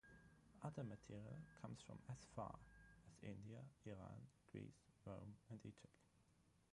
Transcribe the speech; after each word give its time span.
Other 0.63 0.83
material 0.83 1.45
comes 1.61 1.79
from 1.85 1.99
as 2.11 2.17
far 2.35 2.57
as 3.07 3.13
India, 3.21 3.59
Iran, 3.85 4.25
Greece, 4.51 4.87
Rome 5.05 5.35
and 5.51 5.59
Egypt. 5.63 6.01